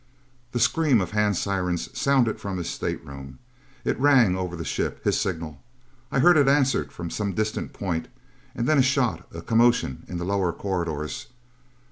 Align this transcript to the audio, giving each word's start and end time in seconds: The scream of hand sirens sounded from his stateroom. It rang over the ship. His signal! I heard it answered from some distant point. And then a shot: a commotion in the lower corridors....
The 0.51 0.59
scream 0.59 0.99
of 0.99 1.11
hand 1.11 1.37
sirens 1.37 1.95
sounded 1.95 2.39
from 2.39 2.57
his 2.57 2.67
stateroom. 2.71 3.37
It 3.85 3.99
rang 3.99 4.35
over 4.35 4.55
the 4.55 4.65
ship. 4.65 4.99
His 5.03 5.19
signal! 5.21 5.61
I 6.11 6.17
heard 6.17 6.37
it 6.37 6.47
answered 6.47 6.91
from 6.91 7.11
some 7.11 7.33
distant 7.35 7.71
point. 7.71 8.07
And 8.55 8.65
then 8.65 8.79
a 8.79 8.81
shot: 8.81 9.27
a 9.31 9.43
commotion 9.43 10.03
in 10.07 10.17
the 10.17 10.25
lower 10.25 10.53
corridors.... 10.53 11.27